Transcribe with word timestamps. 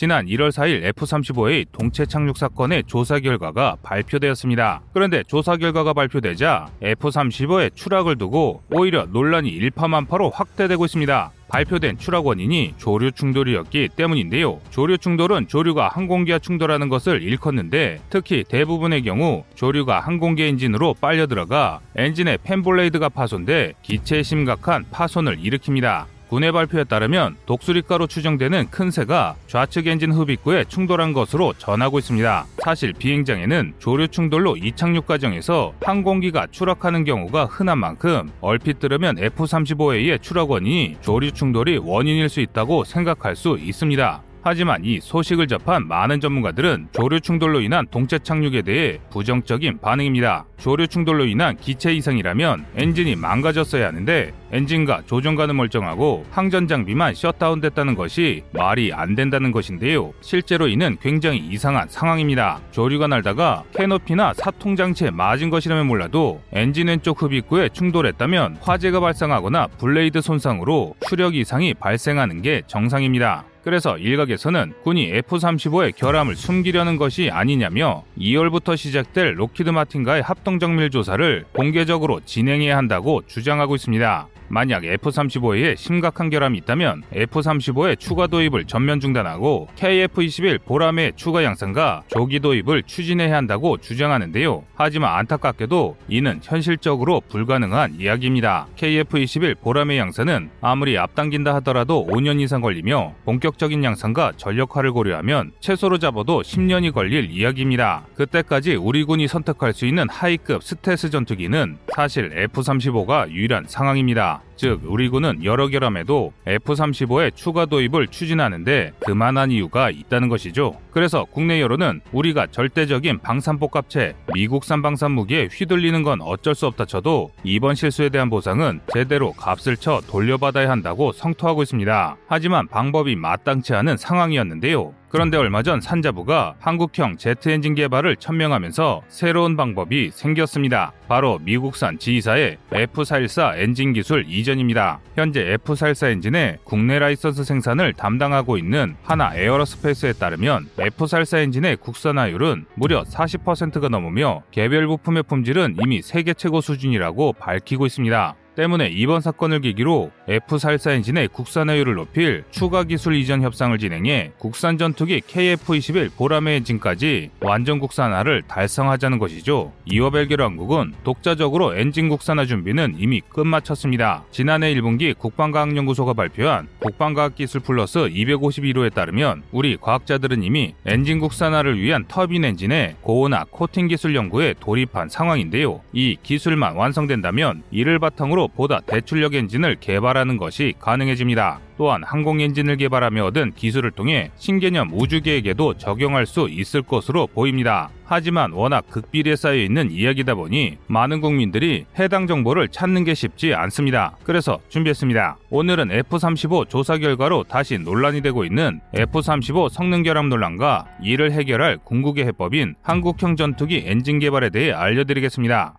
지난 0.00 0.24
1월 0.24 0.48
4일 0.48 0.82
F-35의 0.96 1.66
동체 1.72 2.06
착륙 2.06 2.38
사건의 2.38 2.84
조사 2.86 3.20
결과가 3.20 3.76
발표되었습니다. 3.82 4.80
그런데 4.94 5.22
조사 5.24 5.58
결과가 5.58 5.92
발표되자 5.92 6.68
F-35의 6.80 7.76
추락을 7.76 8.16
두고 8.16 8.62
오히려 8.70 9.04
논란이 9.04 9.50
일파만파로 9.50 10.30
확대되고 10.30 10.86
있습니다. 10.86 11.32
발표된 11.50 11.98
추락 11.98 12.24
원인이 12.24 12.76
조류 12.78 13.12
충돌이었기 13.12 13.90
때문인데요. 13.94 14.62
조류 14.70 14.96
충돌은 14.96 15.48
조류가 15.48 15.88
항공기와 15.88 16.38
충돌하는 16.38 16.88
것을 16.88 17.20
일컫는데 17.20 18.00
특히 18.08 18.42
대부분의 18.48 19.02
경우 19.02 19.44
조류가 19.54 20.00
항공기 20.00 20.44
엔진으로 20.44 20.94
빨려 20.98 21.26
들어가 21.26 21.80
엔진의 21.94 22.38
fan 22.42 22.62
blade가 22.62 23.10
파손돼 23.10 23.74
기체에 23.82 24.22
심각한 24.22 24.86
파손을 24.90 25.36
일으킵니다. 25.36 26.06
군의 26.30 26.52
발표에 26.52 26.84
따르면 26.84 27.34
독수리로 27.46 28.06
추정되는 28.06 28.70
큰 28.70 28.92
새가 28.92 29.34
좌측 29.48 29.88
엔진 29.88 30.12
흡입구에 30.12 30.64
충돌한 30.68 31.12
것으로 31.12 31.54
전하고 31.58 31.98
있습니다. 31.98 32.46
사실 32.58 32.92
비행장에는 32.92 33.74
조류 33.80 34.06
충돌로 34.06 34.56
이착륙 34.56 35.06
과정에서 35.06 35.74
항공기가 35.82 36.46
추락하는 36.52 37.02
경우가 37.02 37.46
흔한 37.46 37.78
만큼 37.78 38.30
얼핏 38.40 38.78
들으면 38.78 39.18
F-35A의 39.18 40.22
추락 40.22 40.52
원인이 40.52 40.98
조류 41.00 41.32
충돌이 41.32 41.78
원인일 41.78 42.28
수 42.28 42.40
있다고 42.40 42.84
생각할 42.84 43.34
수 43.34 43.58
있습니다. 43.58 44.22
하지만 44.42 44.84
이 44.84 45.00
소식을 45.00 45.46
접한 45.46 45.86
많은 45.86 46.20
전문가들은 46.20 46.88
조류 46.92 47.20
충돌로 47.20 47.60
인한 47.60 47.86
동체 47.90 48.18
착륙에 48.18 48.62
대해 48.62 48.98
부정적인 49.10 49.80
반응입니다. 49.80 50.46
조류 50.58 50.86
충돌로 50.86 51.24
인한 51.24 51.56
기체 51.56 51.92
이상이라면 51.94 52.66
엔진이 52.76 53.16
망가졌어야 53.16 53.88
하는데 53.88 54.32
엔진과 54.52 55.02
조종간은 55.06 55.56
멀쩡하고 55.56 56.24
항전 56.30 56.68
장비만 56.68 57.14
셧다운됐다는 57.14 57.94
것이 57.94 58.42
말이 58.52 58.92
안 58.92 59.14
된다는 59.14 59.52
것인데요. 59.52 60.12
실제로 60.20 60.68
이는 60.68 60.96
굉장히 61.00 61.38
이상한 61.38 61.88
상황입니다. 61.88 62.60
조류가 62.70 63.06
날다가 63.06 63.64
캐노피나 63.74 64.34
사통 64.34 64.76
장치에 64.76 65.10
맞은 65.10 65.50
것이라면 65.50 65.86
몰라도 65.86 66.40
엔진 66.52 66.88
왼쪽 66.88 67.22
흡입구에 67.22 67.68
충돌했다면 67.70 68.58
화재가 68.60 69.00
발생하거나 69.00 69.68
blade 69.78 70.20
손상으로 70.20 70.94
추력 71.08 71.34
이상이 71.34 71.74
발생하는 71.74 72.42
게 72.42 72.62
정상입니다. 72.66 73.44
그래서 73.62 73.98
일각에서는 73.98 74.72
군이 74.82 75.10
F-35의 75.12 75.94
결함을 75.94 76.36
숨기려는 76.36 76.96
것이 76.96 77.30
아니냐며 77.30 78.04
2월부터 78.18 78.76
시작될 78.76 79.38
록히드 79.38 79.70
마틴과의 79.70 80.22
합동 80.22 80.58
정밀 80.58 80.90
조사를 80.90 81.44
공개적으로 81.52 82.20
진행해야 82.24 82.76
한다고 82.76 83.22
주장하고 83.26 83.74
있습니다. 83.74 84.28
만약 84.50 84.84
F-35에 84.84 85.76
심각한 85.76 86.28
결함이 86.28 86.58
있다면 86.58 87.04
F-35의 87.12 87.98
추가 88.00 88.26
도입을 88.26 88.64
전면 88.64 88.98
중단하고 88.98 89.68
KF-21 89.76 90.64
보람의 90.64 91.12
추가 91.14 91.44
양산과 91.44 92.02
조기 92.08 92.40
도입을 92.40 92.82
추진해야 92.82 93.36
한다고 93.36 93.76
주장하는데요. 93.76 94.64
하지만 94.74 95.14
안타깝게도 95.14 95.96
이는 96.08 96.40
현실적으로 96.42 97.22
불가능한 97.28 98.00
이야기입니다. 98.00 98.66
KF-21 98.76 99.60
보람의 99.60 99.98
양산은 99.98 100.50
아무리 100.60 100.98
앞당긴다 100.98 101.54
하더라도 101.56 102.04
5년 102.08 102.40
이상 102.40 102.60
걸리며 102.60 103.14
본격 103.24 103.49
적인 103.58 103.84
양산과 103.84 104.32
전력화를 104.36 104.92
고려하면 104.92 105.52
최소로 105.60 105.98
잡아도 105.98 106.42
10년이 106.42 106.92
걸릴 106.92 107.30
이야기입니다. 107.30 108.04
그때까지 108.14 108.76
우리 108.76 109.04
군이 109.04 109.28
선택할 109.28 109.72
수 109.72 109.86
있는 109.86 110.08
하이급 110.08 110.62
스텔스 110.62 111.10
전투기는 111.10 111.78
사실 111.94 112.30
F-35가 112.34 113.30
유일한 113.30 113.64
상황입니다. 113.66 114.42
즉 114.60 114.82
우리 114.84 115.08
군은 115.08 115.42
여러 115.42 115.68
결함에도 115.68 116.34
F-35의 116.46 117.34
추가 117.34 117.64
도입을 117.64 118.08
추진하는데 118.08 118.92
그만한 119.00 119.50
이유가 119.50 119.88
있다는 119.88 120.28
것이죠. 120.28 120.76
그래서 120.90 121.24
국내 121.24 121.62
여론은 121.62 122.02
우리가 122.12 122.48
절대적인 122.48 123.20
방산복합체 123.20 124.14
미국산 124.34 124.82
방산 124.82 125.12
무기에 125.12 125.48
휘둘리는 125.50 126.02
건 126.02 126.20
어쩔 126.20 126.54
수 126.54 126.66
없다 126.66 126.84
쳐도 126.84 127.30
이번 127.42 127.74
실수에 127.74 128.10
대한 128.10 128.28
보상은 128.28 128.80
제대로 128.92 129.32
값을 129.32 129.78
쳐 129.78 130.02
돌려받아야 130.06 130.68
한다고 130.68 131.12
성토하고 131.12 131.62
있습니다. 131.62 132.16
하지만 132.26 132.68
방법이 132.68 133.16
마땅치 133.40 133.74
않은 133.74 133.96
상황이었는데요. 133.96 134.94
그런데 135.08 135.36
얼마 135.36 135.62
전 135.62 135.80
산자부가 135.80 136.54
한국형 136.60 137.16
제트 137.16 137.48
엔진 137.48 137.74
개발을 137.74 138.16
천명하면서 138.16 139.02
새로운 139.08 139.56
방법이 139.56 140.10
생겼습니다. 140.12 140.92
바로 141.08 141.40
미국산 141.42 141.98
GE사의 141.98 142.58
F414 142.70 143.58
엔진 143.58 143.92
기술 143.92 144.24
이전입니다. 144.28 145.00
현재 145.16 145.56
F414 145.56 146.12
엔진의 146.12 146.58
국내 146.62 147.00
라이선스 147.00 147.42
생산을 147.42 147.92
담당하고 147.94 148.56
있는 148.56 148.94
한화 149.02 149.34
에어로스페이스에 149.34 150.12
따르면 150.12 150.68
F414 150.76 151.38
엔진의 151.38 151.78
국산화율은 151.78 152.66
무려 152.74 153.02
40%가 153.02 153.88
넘으며 153.88 154.42
개별 154.52 154.86
부품의 154.86 155.24
품질은 155.24 155.76
이미 155.82 156.02
세계 156.02 156.34
최고 156.34 156.60
수준이라고 156.60 157.32
밝히고 157.32 157.86
있습니다. 157.86 158.36
때문에 158.60 158.88
이번 158.88 159.22
사건을 159.22 159.62
계기로 159.62 160.10
F414 160.28 160.90
엔진의 160.90 161.28
국산화율을 161.28 161.94
높일 161.94 162.44
추가 162.50 162.84
기술 162.84 163.14
이전 163.14 163.40
협상을 163.40 163.76
진행해 163.78 164.32
국산 164.36 164.76
전투기 164.76 165.22
KF-21 165.22 166.14
보라매 166.14 166.56
엔진까지 166.56 167.30
완전 167.40 167.78
국산화를 167.78 168.42
달성하자는 168.42 169.18
것이죠. 169.18 169.72
이와 169.86 170.10
별개로 170.10 170.44
한국은 170.44 170.92
독자적으로 171.04 171.74
엔진 171.74 172.10
국산화 172.10 172.44
준비는 172.44 172.96
이미 172.98 173.22
끝마쳤습니다. 173.30 174.24
지난해 174.30 174.74
1분기 174.74 175.16
국방과학연구소가 175.16 176.12
발표한 176.12 176.68
국방과학기술 176.80 177.62
플러스 177.62 178.00
251호에 178.00 178.92
따르면 178.92 179.42
우리 179.52 179.78
과학자들은 179.78 180.42
이미 180.42 180.74
엔진 180.84 181.18
국산화를 181.18 181.80
위한 181.80 182.04
터빈 182.06 182.44
엔진의 182.44 182.96
고온화 183.00 183.46
코팅 183.50 183.88
기술 183.88 184.14
연구에 184.14 184.54
돌입한 184.60 185.08
상황인데요. 185.08 185.80
이 185.94 186.18
기술만 186.22 186.76
완성된다면 186.76 187.62
이를 187.70 187.98
바탕으로 187.98 188.49
보다 188.54 188.80
대출력 188.80 189.34
엔진을 189.34 189.76
개발하는 189.80 190.36
것이 190.36 190.74
가능해집니다. 190.78 191.60
또한 191.76 192.02
항공 192.04 192.42
엔진을 192.42 192.76
개발하며 192.76 193.24
얻은 193.24 193.52
기술을 193.56 193.90
통해 193.92 194.30
신개념 194.36 194.90
우주계획에도 194.92 195.74
적용할 195.78 196.26
수 196.26 196.46
있을 196.50 196.82
것으로 196.82 197.26
보입니다. 197.26 197.88
하지만 198.04 198.52
워낙 198.52 198.84
극비리에 198.90 199.36
쌓여 199.36 199.54
있는 199.54 199.90
이야기다 199.90 200.34
보니 200.34 200.76
많은 200.88 201.20
국민들이 201.20 201.86
해당 201.98 202.26
정보를 202.26 202.68
찾는 202.68 203.04
게 203.04 203.14
쉽지 203.14 203.54
않습니다. 203.54 204.16
그래서 204.24 204.58
준비했습니다. 204.68 205.38
오늘은 205.48 205.90
F-35 205.92 206.68
조사 206.68 206.98
결과로 206.98 207.44
다시 207.44 207.78
논란이 207.78 208.20
되고 208.20 208.44
있는 208.44 208.80
F-35 208.92 209.70
성능 209.70 210.02
결함 210.02 210.28
논란과 210.28 210.86
이를 211.02 211.32
해결할 211.32 211.78
궁극의 211.84 212.26
해법인 212.26 212.74
한국형 212.82 213.36
전투기 213.36 213.84
엔진 213.86 214.18
개발에 214.18 214.50
대해 214.50 214.72
알려드리겠습니다. 214.72 215.78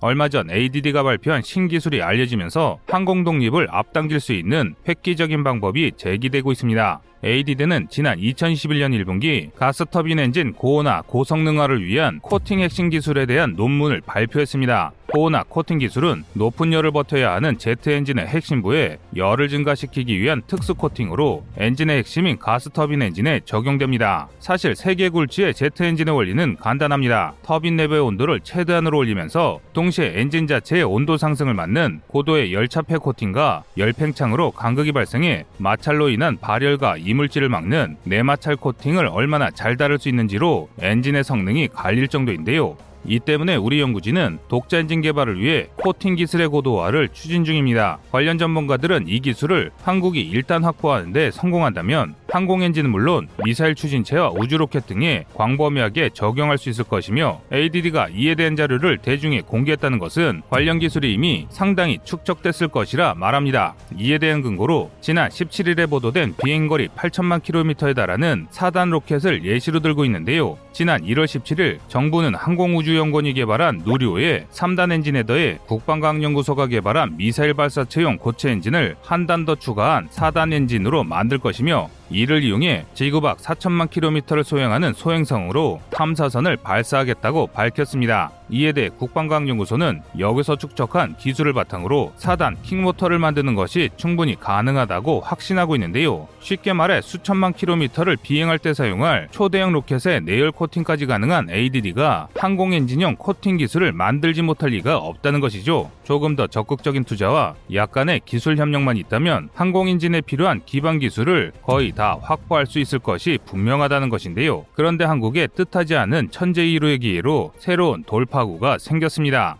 얼마 0.00 0.28
전 0.28 0.50
ADD가 0.50 1.02
발표한 1.02 1.42
신기술이 1.42 2.02
알려지면서 2.02 2.78
항공 2.86 3.24
독립을 3.24 3.68
앞당길 3.70 4.20
수 4.20 4.32
있는 4.32 4.74
획기적인 4.86 5.44
방법이 5.44 5.92
제기되고 5.96 6.52
있습니다. 6.52 7.00
ADD는 7.24 7.86
지난 7.88 8.18
2021년 8.18 8.92
1분기 9.02 9.50
가스터빈 9.54 10.18
엔진 10.18 10.52
고온화 10.52 11.02
고성능화를 11.06 11.82
위한 11.82 12.20
코팅 12.20 12.60
핵심 12.60 12.90
기술에 12.90 13.24
대한 13.24 13.54
논문을 13.56 14.02
발표했습니다. 14.04 14.92
고온화 15.14 15.44
코팅 15.48 15.78
기술은 15.78 16.24
높은 16.32 16.72
열을 16.72 16.90
버텨야 16.90 17.34
하는 17.34 17.56
제트 17.56 17.88
엔진의 17.88 18.26
핵심부에 18.26 18.98
열을 19.14 19.48
증가시키기 19.48 20.20
위한 20.20 20.42
특수 20.48 20.74
코팅으로 20.74 21.44
엔진의 21.56 21.98
핵심인 21.98 22.36
가스터빈 22.36 23.00
엔진에 23.00 23.40
적용됩니다. 23.44 24.28
사실 24.40 24.74
세계 24.74 25.08
굴지의 25.08 25.54
제트 25.54 25.84
엔진의 25.84 26.14
원리는 26.14 26.56
간단합니다. 26.56 27.34
터빈 27.42 27.76
내부의 27.76 28.00
온도를 28.00 28.40
최대한으로 28.40 28.98
올리면서 28.98 29.60
동시에 29.72 30.14
엔진 30.16 30.46
자체의 30.46 30.82
온도 30.82 31.16
상승을 31.16 31.54
막는 31.54 32.00
고도의 32.08 32.52
열차폐 32.52 32.96
코팅과 32.96 33.62
열팽창으로 33.78 34.50
간극이 34.50 34.90
발생해 34.92 35.44
마찰로 35.58 36.08
인한 36.08 36.38
발열과 36.38 36.96
이물질을 37.14 37.48
막는 37.48 37.96
내마찰 38.04 38.56
코팅을 38.56 39.06
얼마나 39.06 39.50
잘 39.50 39.76
다룰 39.76 39.98
수 39.98 40.08
있는지로 40.08 40.68
엔진의 40.80 41.22
성능이 41.22 41.68
갈릴 41.68 42.08
정도인데요. 42.08 42.76
이 43.06 43.20
때문에 43.20 43.54
우리 43.56 43.80
연구진은 43.80 44.38
독자 44.48 44.78
엔진 44.78 45.00
개발을 45.02 45.38
위해 45.38 45.68
코팅 45.76 46.16
기술의 46.16 46.48
고도화를 46.48 47.10
추진 47.12 47.44
중입니다. 47.44 47.98
관련 48.10 48.38
전문가들은 48.38 49.08
이 49.08 49.20
기술을 49.20 49.70
한국이 49.82 50.22
일단 50.22 50.64
확보하는데 50.64 51.30
성공한다면 51.30 52.14
항공 52.34 52.62
엔진은 52.62 52.90
물론 52.90 53.28
미사일 53.44 53.76
추진체와 53.76 54.32
우주 54.32 54.58
로켓 54.58 54.88
등에 54.88 55.24
광범위하게 55.34 56.10
적용할 56.14 56.58
수 56.58 56.68
있을 56.68 56.82
것이며 56.82 57.40
ADD가 57.52 58.08
이에 58.08 58.34
대한 58.34 58.56
자료를 58.56 58.98
대중에 58.98 59.42
공개했다는 59.42 60.00
것은 60.00 60.42
관련 60.50 60.80
기술이 60.80 61.12
이미 61.12 61.46
상당히 61.50 62.00
축적됐을 62.02 62.66
것이라 62.66 63.14
말합니다. 63.14 63.76
이에 63.96 64.18
대한 64.18 64.42
근거로 64.42 64.90
지난 65.00 65.28
17일에 65.28 65.88
보도된 65.88 66.34
비행거리 66.42 66.88
8천만 66.88 67.40
킬로미터에 67.40 67.94
달하는 67.94 68.48
4단 68.50 68.90
로켓을 68.90 69.44
예시로 69.44 69.78
들고 69.78 70.04
있는데요. 70.06 70.58
지난 70.72 71.04
1월 71.04 71.26
17일 71.26 71.78
정부는 71.86 72.34
항공우주연구원이 72.34 73.34
개발한 73.34 73.82
누리호의 73.86 74.46
3단 74.50 74.90
엔진에 74.90 75.22
더해 75.22 75.58
국방과학연구소가 75.66 76.66
개발한 76.66 77.16
미사일 77.16 77.54
발사체용 77.54 78.18
고체 78.18 78.50
엔진을 78.50 78.96
한 79.02 79.26
단 79.28 79.44
더 79.44 79.54
추가한 79.54 80.08
4단 80.08 80.52
엔진으로 80.52 81.04
만들 81.04 81.38
것이며 81.38 81.88
이를 82.10 82.42
이용해 82.42 82.86
지구 82.94 83.20
밖 83.20 83.38
4천만 83.38 83.90
킬로미터를 83.90 84.44
소행하는 84.44 84.92
소행성으로 84.92 85.80
탐사선을 85.90 86.56
발사하겠다고 86.58 87.48
밝혔습니다. 87.48 88.30
이에 88.50 88.72
대해 88.72 88.90
국방과학연구소는 88.90 90.02
여기서 90.18 90.56
축적한 90.56 91.16
기술을 91.16 91.54
바탕으로 91.54 92.12
4단 92.18 92.56
kick 92.62 92.79
motor를 92.79 93.18
만드는 93.18 93.54
것이 93.54 93.90
충분히 93.96 94.38
가능하다고 94.38 95.20
확신하고 95.20 95.76
있는데요. 95.76 96.28
쉽게 96.40 96.74
말해 96.74 97.00
수천만 97.00 97.54
킬로미터를 97.54 98.16
비행할 98.20 98.58
때 98.58 98.74
사용할 98.74 99.28
초대형 99.30 99.72
로켓의 99.72 100.22
내열 100.22 100.52
코팅까지 100.52 101.06
가능한 101.06 101.48
ADD가 101.50 102.28
항공 102.36 102.74
엔진용 102.74 103.16
코팅 103.16 103.56
기술을 103.56 103.92
만들지 103.92 104.42
못할 104.42 104.70
리가 104.70 104.98
없다는 104.98 105.40
것이죠. 105.40 105.90
조금 106.04 106.36
더 106.36 106.46
적극적인 106.46 107.04
투자와 107.04 107.54
약간의 107.72 108.20
기술 108.24 108.58
협력만 108.58 108.98
있다면 108.98 109.48
항공 109.54 109.88
엔진에 109.88 110.20
필요한 110.20 110.60
기반 110.66 110.98
기술을 110.98 111.52
거의 111.62 111.88
다 111.94 112.18
확보할 112.20 112.66
수 112.66 112.78
있을 112.78 112.98
것이 112.98 113.38
분명하다는 113.46 114.08
것인데요. 114.08 114.66
그런데 114.74 115.04
한국의 115.04 115.48
뜻하지 115.54 115.96
않은 115.96 116.30
천재이루의 116.30 116.98
기회로 116.98 117.52
새로운 117.58 118.04
돌파구가 118.04 118.78
생겼습니다. 118.78 119.58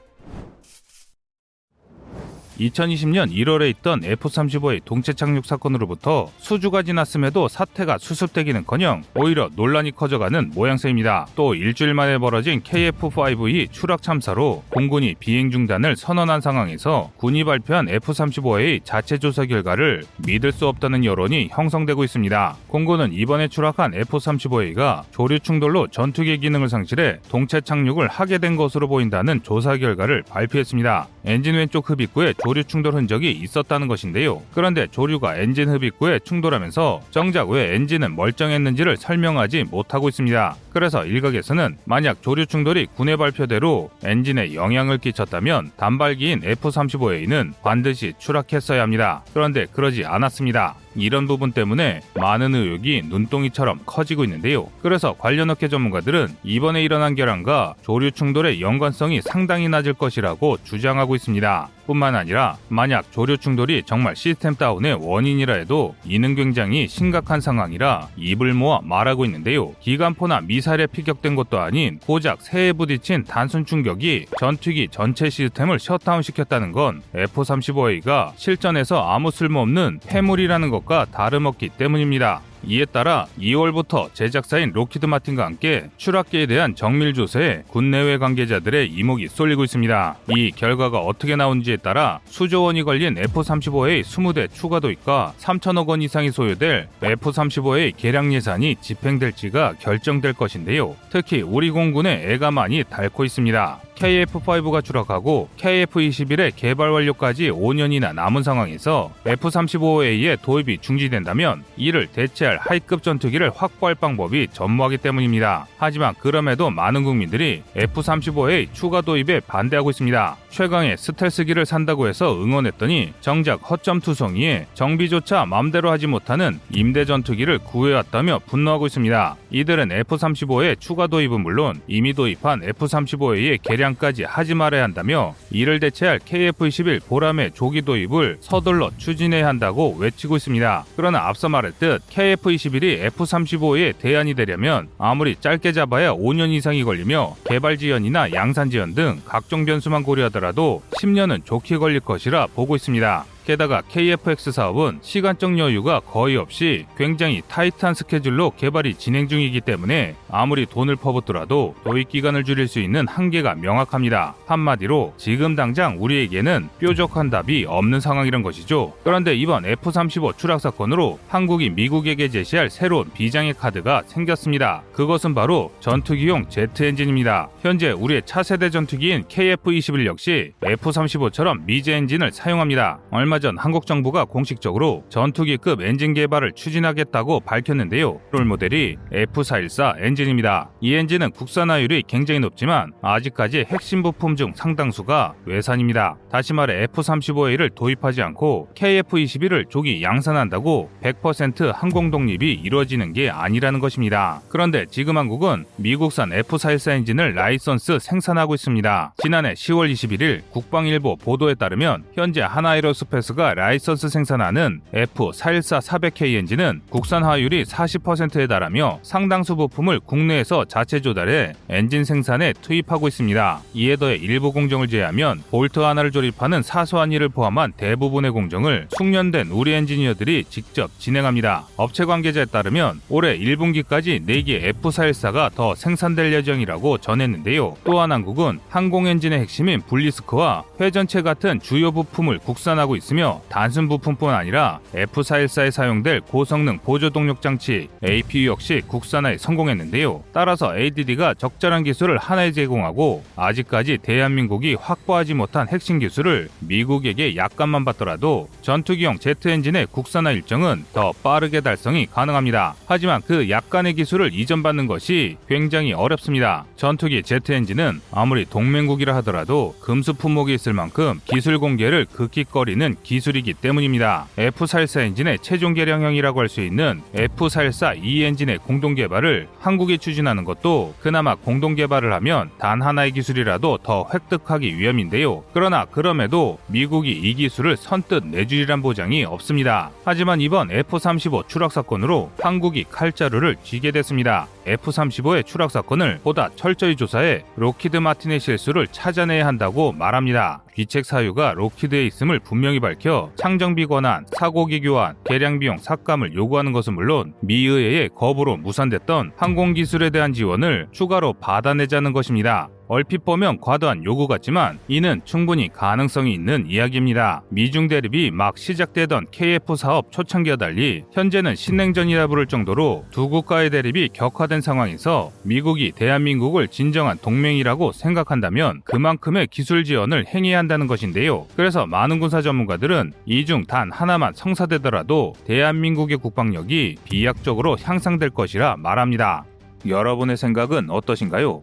2020년 2.58 3.32
1월에 3.32 3.68
있던 3.70 4.04
F-35의 4.04 4.84
동체 4.84 5.12
착륙 5.12 5.44
사건으로부터 5.46 6.30
수주가 6.38 6.82
지났음에도 6.82 7.48
사태가 7.48 7.98
수습되기는커녕 7.98 9.02
오히려 9.14 9.50
논란이 9.56 9.92
커져가는 9.92 10.50
모양새입니다. 10.54 11.26
또 11.34 11.54
일주일 11.54 11.94
만에 11.94 12.18
벌어진 12.18 12.62
KF-5E 12.62 13.72
추락 13.72 14.02
참사로 14.02 14.62
공군이 14.70 15.14
비행 15.18 15.50
중단을 15.50 15.96
선언한 15.96 16.40
상황에서 16.40 17.10
군이 17.16 17.44
발표한 17.44 17.88
F-35의 17.88 18.84
자체 18.84 19.18
조사 19.18 19.44
결과를 19.44 20.04
믿을 20.18 20.52
수 20.52 20.66
없다는 20.68 21.04
여론이 21.04 21.48
형성되고 21.50 22.04
있습니다. 22.04 22.56
공군은 22.68 23.12
이번에 23.12 23.48
추락한 23.48 23.94
F-35A가 23.94 25.02
조류 25.10 25.40
충돌로 25.40 25.88
전투기 25.88 26.38
기능을 26.38 26.68
상실해 26.68 27.18
동체 27.28 27.60
착륙을 27.60 28.08
하게 28.08 28.38
된 28.38 28.56
것으로 28.56 28.88
보인다는 28.88 29.42
조사 29.42 29.76
결과를 29.76 30.22
발표했습니다. 30.28 31.08
엔진 31.24 31.54
왼쪽 31.54 31.88
흡입구에 31.88 32.34
조류 32.44 32.64
충돌 32.64 32.94
흔적이 32.94 33.30
있었다는 33.32 33.88
것인데요. 33.88 34.42
그런데 34.52 34.86
조류가 34.90 35.36
엔진 35.36 35.68
흡입구에 35.68 36.20
충돌하면서 36.20 37.02
정작 37.10 37.48
왜 37.50 37.74
엔진은 37.74 38.14
멀쩡했는지를 38.14 38.96
설명하지 38.96 39.64
못하고 39.64 40.08
있습니다. 40.08 40.56
그래서 40.72 41.06
일각에서는 41.06 41.78
만약 41.84 42.22
조류 42.22 42.46
충돌이 42.46 42.86
군의 42.94 43.16
발표대로 43.16 43.90
엔진에 44.04 44.54
영향을 44.54 44.98
끼쳤다면 44.98 45.70
단발기인 45.76 46.42
F-35A는 46.44 47.52
반드시 47.62 48.12
추락했어야 48.18 48.82
합니다. 48.82 49.22
그런데 49.32 49.66
그러지 49.72 50.04
않았습니다. 50.04 50.76
이런 50.96 51.26
부분 51.26 51.52
때문에 51.52 52.00
많은 52.14 52.54
의혹이 52.54 53.02
눈덩이처럼 53.06 53.80
커지고 53.86 54.24
있는데요. 54.24 54.68
그래서 54.82 55.14
관련 55.18 55.50
업계 55.50 55.68
전문가들은 55.68 56.28
이번에 56.44 56.82
일어난 56.82 57.14
결함과 57.14 57.74
조류 57.82 58.10
충돌의 58.10 58.60
연관성이 58.60 59.20
상당히 59.22 59.68
낮을 59.68 59.94
것이라고 59.94 60.58
주장하고 60.64 61.14
있습니다. 61.14 61.68
뿐만 61.86 62.14
아니라 62.14 62.56
만약 62.68 63.10
조류 63.12 63.38
충돌이 63.38 63.82
정말 63.84 64.16
시스템 64.16 64.54
다운의 64.54 64.98
원인이라 65.00 65.54
해도 65.54 65.94
이는 66.04 66.34
굉장히 66.34 66.88
심각한 66.88 67.40
상황이라 67.40 68.08
입을 68.16 68.54
모아 68.54 68.80
말하고 68.82 69.24
있는데요. 69.24 69.72
기관포나 69.80 70.42
미사일에 70.42 70.86
피격된 70.86 71.34
것도 71.34 71.58
아닌 71.60 71.98
고작 72.06 72.42
새에 72.42 72.72
부딪힌 72.72 73.24
단순 73.24 73.64
충격이 73.64 74.26
전투기 74.38 74.88
전체 74.90 75.30
시스템을 75.30 75.78
셧다운 75.78 76.22
시켰다는 76.22 76.72
건 76.72 77.02
F-35A가 77.14 78.32
실전에서 78.36 79.10
아무 79.10 79.30
쓸모없는 79.30 80.00
폐물이라는 80.06 80.70
것과 80.70 81.06
다름없기 81.06 81.70
때문입니다. 81.70 82.40
이에 82.68 82.84
따라 82.84 83.26
2월부터 83.38 84.12
제작사인 84.14 84.72
록히드 84.72 85.06
마틴과 85.06 85.44
함께 85.44 85.88
추락기에 85.96 86.46
대한 86.46 86.74
정밀 86.74 87.14
조사에 87.14 87.62
국내외 87.68 88.18
관계자들의 88.18 88.90
이목이 88.90 89.28
쏠리고 89.28 89.64
있습니다. 89.64 90.16
이 90.36 90.50
결과가 90.50 90.98
어떻게 91.00 91.36
나오는지에 91.36 91.78
따라 91.78 92.20
수조 92.26 92.62
원이 92.62 92.82
걸린 92.82 93.18
F-35의 93.18 94.02
20대 94.02 94.52
추가 94.52 94.80
도입과 94.80 95.34
3천억 95.38 95.88
원 95.88 96.02
이상이 96.02 96.30
소요될 96.30 96.88
F-35의 97.02 97.96
개량 97.96 98.32
예산이 98.32 98.76
집행될지가 98.80 99.74
결정될 99.80 100.34
것인데요. 100.34 100.96
특히 101.10 101.42
우리 101.42 101.70
공군의 101.70 102.32
애가 102.32 102.50
많이 102.50 102.82
닳고 102.84 103.24
있습니다. 103.24 103.80
KF-5가 103.96 104.84
추락하고 104.84 105.48
KF-21의 105.56 106.52
개발 106.54 106.90
완료까지 106.90 107.50
5년이나 107.50 108.14
남은 108.14 108.42
상황에서 108.42 109.10
F-35A의 109.26 110.40
도입이 110.42 110.78
중지된다면 110.78 111.64
이를 111.76 112.06
대체할 112.08 112.58
하이급 112.58 113.02
전투기를 113.02 113.50
확보할 113.54 113.94
방법이 113.94 114.48
전무하기 114.52 114.98
때문입니다. 114.98 115.66
하지만 115.78 116.14
그럼에도 116.20 116.70
많은 116.70 117.04
국민들이 117.04 117.62
F-35A 117.76 118.72
추가 118.72 119.00
도입에 119.00 119.40
반대하고 119.40 119.90
있습니다. 119.90 120.36
최강의 120.54 120.96
스텔스기를 120.98 121.66
산다고 121.66 122.06
해서 122.06 122.34
응원했더니 122.34 123.12
정작 123.20 123.70
허점 123.70 124.00
투성이에 124.00 124.66
정비조차 124.74 125.46
마음대로 125.46 125.90
하지 125.90 126.06
못하는 126.06 126.60
임대 126.70 127.04
전투기를 127.04 127.58
구해왔다며 127.58 128.40
분노하고 128.46 128.86
있습니다. 128.86 129.36
이들은 129.50 129.90
F-35의 129.92 130.78
추가 130.78 131.06
도입은 131.06 131.40
물론 131.40 131.80
이미 131.88 132.12
도입한 132.12 132.62
F-35A의 132.62 133.60
개량 133.62 133.94
개량까지 133.94 134.24
하지 134.24 134.54
말아야 134.54 134.82
한다며 134.82 135.34
이를 135.50 135.80
대체할 135.80 136.20
KF-21 136.20 137.06
보람의 137.06 137.52
조기 137.54 137.82
도입을 137.82 138.38
서둘러 138.40 138.90
추진해야 138.96 139.46
한다고 139.46 139.96
외치고 139.98 140.36
있습니다. 140.36 140.84
그러나 140.96 141.26
앞서 141.26 141.48
말했듯 141.48 142.08
KF-21이 142.08 143.04
F-35의 143.06 143.98
대안이 143.98 144.34
되려면 144.34 144.88
아무리 144.98 145.36
짧게 145.40 145.72
잡아야 145.72 146.12
5년 146.12 146.50
이상이 146.52 146.84
걸리며 146.84 147.36
개발 147.44 147.76
지연이나 147.76 148.32
양산 148.32 148.70
지연 148.70 148.94
등 148.94 149.20
각종 149.26 149.64
변수만 149.64 150.02
고려하더라도 150.02 150.43
10년은 150.90 151.44
족히 151.44 151.78
걸릴 151.78 152.00
것이라 152.00 152.48
보고 152.48 152.76
있습니다. 152.76 153.24
게다가 153.44 153.82
KFX 153.82 154.52
사업은 154.52 155.00
시간적 155.02 155.58
여유가 155.58 156.00
거의 156.00 156.36
없이 156.36 156.86
굉장히 156.96 157.42
타이트한 157.46 157.92
스케줄로 157.94 158.50
개발이 158.56 158.94
진행 158.94 159.28
중이기 159.28 159.60
때문에 159.60 160.14
아무리 160.30 160.64
돈을 160.64 160.96
퍼붓더라도 160.96 161.74
도입 161.84 162.08
기간을 162.08 162.44
줄일 162.44 162.68
수 162.68 162.80
있는 162.80 163.06
한계가 163.06 163.54
명확합니다. 163.56 164.34
한마디로 164.46 165.14
지금 165.18 165.56
당장 165.56 165.96
우리에게는 166.02 166.70
뾰족한 166.78 167.28
답이 167.30 167.66
없는 167.68 168.00
상황이란 168.00 168.42
것이죠. 168.42 168.94
그런데 169.04 169.34
이번 169.34 169.66
F-35 169.66 170.38
추락 170.38 170.60
사건으로 170.60 171.18
한국이 171.28 171.70
미국에게 171.70 172.28
제시할 172.28 172.70
새로운 172.70 173.10
비장의 173.12 173.54
카드가 173.54 174.02
생겼습니다. 174.06 174.82
그것은 174.92 175.34
바로 175.34 175.70
전투기용 175.80 176.48
제트 176.48 176.82
엔진입니다. 176.82 177.50
현재 177.60 177.90
우리의 177.90 178.22
차세대 178.24 178.70
전투기인 178.70 179.24
KF-21 179.24 180.06
역시 180.06 180.52
F-35처럼 180.62 181.64
미제 181.66 181.94
엔진을 181.94 182.32
사용합니다. 182.32 183.00
얼마 183.10 183.33
얼마 183.34 183.40
전 183.40 183.58
한국 183.58 183.84
정부가 183.84 184.24
공식적으로 184.26 185.02
전투기급 185.08 185.82
엔진 185.82 186.14
개발을 186.14 186.52
추진하겠다고 186.52 187.40
밝혔는데요. 187.40 188.20
롤 188.30 188.44
모델이 188.44 188.96
F414 189.12 189.96
엔진입니다. 189.98 190.70
이 190.80 190.94
엔진은 190.94 191.32
국산화율이 191.32 192.04
굉장히 192.06 192.38
높지만 192.38 192.92
아직까지 193.02 193.66
핵심 193.68 194.04
부품 194.04 194.36
중 194.36 194.52
상당수가 194.54 195.34
외산입니다. 195.46 196.16
다시 196.30 196.52
말해 196.52 196.84
F-35A를 196.84 197.74
도입하지 197.74 198.22
않고 198.22 198.68
KF-21을 198.76 199.68
조기 199.68 200.00
양산한다고 200.00 200.90
100% 201.02 201.72
항공 201.74 202.12
독립이 202.12 202.52
이루어지는 202.52 203.14
게 203.14 203.30
아니라는 203.30 203.80
것입니다. 203.80 204.42
그런데 204.48 204.86
지금 204.88 205.16
한국은 205.16 205.64
미국산 205.74 206.30
F414 206.30 206.92
엔진을 206.92 207.34
라이선스 207.34 207.98
생산하고 207.98 208.54
있습니다. 208.54 209.14
지난해 209.18 209.54
10월 209.54 209.92
21일 209.92 210.42
국방일보 210.50 211.16
보도에 211.16 211.54
따르면 211.54 212.04
현재 212.14 212.40
한화에어로스페이스가 212.42 213.54
라이선스 213.54 214.08
생산하는 214.08 214.80
F414 214.92 215.80
400K 215.80 216.36
엔진은 216.38 216.82
국산화율이 216.90 217.64
40%에 217.64 218.46
달하며 218.46 219.00
상당수 219.02 219.56
부품을 219.56 220.00
국내에서 220.00 220.66
자체 220.66 221.00
조달해 221.00 221.54
엔진 221.68 222.04
생산에 222.04 222.52
투입하고 222.60 223.08
있습니다. 223.08 223.60
이에 223.74 223.96
더해 223.96 224.16
일부 224.16 224.52
공정을 224.52 224.88
제외하면 224.88 225.42
볼트 225.50 225.80
하나를 225.80 226.10
조립하는 226.10 226.62
사소한 226.62 227.12
일을 227.12 227.30
포함한 227.30 227.72
대부분의 227.76 228.30
공정을 228.30 228.88
숙련된 228.90 229.48
우리 229.48 229.72
엔지니어들이 229.72 230.44
직접 230.48 230.90
진행합니다. 230.98 231.66
업체 231.76 232.04
관계자에 232.04 232.46
따르면 232.46 233.00
올해 233.08 233.38
1분기까지 233.38 234.26
4개 234.26 234.74
F414가 234.80 235.54
더 235.54 235.74
생산될 235.74 236.32
예정이라고 236.32 236.98
전했는데요. 236.98 237.76
또한 237.84 238.12
한국은 238.12 238.60
항공 238.68 239.06
엔진의 239.06 239.40
핵심인 239.40 239.80
blisk와 239.80 240.64
회전체 240.80 241.22
같은 241.22 241.60
주요 241.60 241.92
부품을 241.92 242.38
국산화하고 242.38 242.96
있으며 242.96 243.40
단순 243.48 243.88
부품뿐 243.88 244.34
아니라 244.34 244.80
F414에 244.92 245.70
사용될 245.70 246.22
고성능 246.22 246.78
보조 246.78 247.10
동력 247.10 247.40
장치 247.40 247.88
APU 248.04 248.48
역시 248.48 248.82
국산화에 248.88 249.38
성공했는데요. 249.38 250.24
따라서 250.32 250.76
ADD가 250.76 251.34
적절한 251.34 251.84
기술을 251.84 252.18
한화에 252.18 252.50
제공하고 252.50 253.22
아직까지 253.36 253.98
대한민국이 254.02 254.74
확보하지 254.74 255.34
못한 255.34 255.68
핵심 255.68 256.00
기술을 256.00 256.48
미국에게 256.58 257.36
약간만 257.36 257.84
받더라도 257.84 258.48
전투기용 258.62 259.20
제트 259.20 259.46
엔진의 259.46 259.86
국산화 259.92 260.32
일정은 260.32 260.84
더 260.92 261.12
빠르게 261.22 261.60
달성이 261.60 262.06
가능합니다. 262.06 262.74
하지만 262.86 263.22
그 263.24 263.48
약간의 263.48 263.94
기술을 263.94 264.34
이전받는 264.34 264.88
것이 264.88 265.36
굉장히 265.48 265.92
어렵습니다. 265.92 266.64
전투기 266.74 267.22
제트 267.22 267.52
엔진은 267.52 268.00
아무리 268.10 268.44
동맹국이라 268.44 269.14
하더라도 269.16 269.76
금수 269.80 270.14
품목이 270.14 270.52
있을 270.52 270.72
만큼 270.72 271.20
기술 271.26 271.60
공개를 271.60 272.06
극히꺼리는 272.06 272.96
기술이기 273.04 273.54
때문입니다. 273.54 274.26
F414 274.36 275.02
엔진의 275.02 275.38
최종 275.40 275.74
개량형이라고 275.74 276.40
할 276.40 276.48
수 276.48 276.60
있는 276.60 277.02
F414E 277.14 278.22
엔진의 278.22 278.58
공동 278.58 278.94
개발을 278.94 279.48
한국이 279.60 279.98
추진하는 279.98 280.44
것도 280.44 280.94
그나마 281.00 281.34
공동 281.34 281.74
개발을 281.74 282.12
하면 282.14 282.50
단 282.58 282.82
하나의 282.82 283.12
기술이라도 283.12 283.78
더 283.82 284.08
획득하기 284.12 284.78
위함인데요. 284.78 285.44
그러나 285.52 285.84
그럼에도 285.84 286.58
미국이 286.66 287.12
이 287.12 287.34
기술을 287.34 287.76
선뜻 287.76 288.26
내주리란 288.26 288.82
보장이 288.82 289.24
없습니다. 289.24 289.90
하지만 290.04 290.40
이번 290.40 290.70
F-35 290.70 291.48
추락 291.48 291.72
사건으로 291.72 292.30
한국이 292.40 292.84
칼자루를 292.90 293.56
쥐게 293.62 293.90
됐습니다. 293.90 294.48
F-35의 294.66 295.44
추락 295.44 295.70
사건을 295.70 296.20
보다 296.22 296.48
철저히 296.56 296.96
조사해 296.96 297.44
록히드 297.56 297.98
마틴의 297.98 298.40
실수를 298.40 298.86
찾아내야 298.88 299.46
한다고 299.46 299.92
말합니다. 299.92 300.63
귀책 300.74 301.04
사유가 301.04 301.54
록히드에 301.54 302.04
있음을 302.06 302.40
분명히 302.40 302.80
밝혀 302.80 303.30
창정비 303.36 303.86
권한, 303.86 304.26
사고기 304.32 304.80
교환, 304.80 305.14
개량 305.24 305.60
비용 305.60 305.78
삭감을 305.78 306.34
요구하는 306.34 306.72
것은 306.72 306.94
물론 306.94 307.34
미 307.40 307.66
의회의 307.66 308.10
거부로 308.14 308.56
무산됐던 308.56 309.32
항공기술에 309.36 310.10
대한 310.10 310.32
지원을 310.32 310.88
추가로 310.90 311.34
받아내자는 311.34 312.12
것입니다. 312.12 312.68
얼핏 312.86 313.24
보면 313.24 313.60
과도한 313.60 314.04
요구 314.04 314.28
같지만 314.28 314.78
이는 314.88 315.22
충분히 315.24 315.68
가능성이 315.72 316.34
있는 316.34 316.66
이야기입니다. 316.68 317.42
미중 317.48 317.88
대립이 317.88 318.30
막 318.30 318.58
시작되던 318.58 319.26
KF 319.30 319.74
사업 319.76 320.12
초창기와 320.12 320.56
달리 320.56 321.04
현재는 321.12 321.54
신냉전이라 321.56 322.26
부를 322.26 322.46
정도로 322.46 323.06
두 323.10 323.28
국가의 323.30 323.70
대립이 323.70 324.10
격화된 324.12 324.60
상황에서 324.60 325.32
미국이 325.44 325.92
대한민국을 325.96 326.68
진정한 326.68 327.16
동맹이라고 327.22 327.92
생각한다면 327.92 328.82
그만큼의 328.84 329.46
기술 329.50 329.84
지원을 329.84 330.26
행해야 330.26 330.58
한다는 330.58 330.86
것인데요. 330.86 331.46
그래서 331.56 331.86
많은 331.86 332.20
군사 332.20 332.42
전문가들은 332.42 333.12
이 333.26 333.44
중 333.44 333.64
단 333.66 333.90
하나만 333.92 334.34
성사되더라도 334.34 335.32
대한민국의 335.46 336.18
국방력이 336.18 336.96
비약적으로 337.04 337.76
향상될 337.80 338.30
것이라 338.30 338.76
말합니다. 338.78 339.44
여러분의 339.86 340.36
생각은 340.36 340.88
어떠신가요? 340.90 341.62